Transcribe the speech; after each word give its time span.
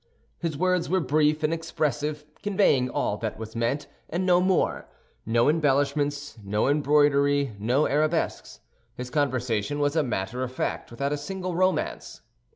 His 0.39 0.57
words 0.57 0.89
were 0.89 0.99
brief 0.99 1.43
and 1.43 1.53
expressive, 1.53 2.25
conveying 2.41 2.89
all 2.89 3.17
that 3.17 3.37
was 3.37 3.55
meant, 3.55 3.85
and 4.09 4.25
no 4.25 4.41
more; 4.41 4.87
no 5.27 5.47
embellishments, 5.47 6.39
no 6.43 6.67
embroidery, 6.67 7.55
no 7.59 7.85
arabesques. 7.87 8.61
His 8.95 9.11
conversation 9.11 9.77
was 9.77 9.95
a 9.95 10.01
matter 10.01 10.41
of 10.41 10.51
fact, 10.51 10.89
without 10.89 11.13
a 11.13 11.17
single 11.17 11.53
romance. 11.53 12.21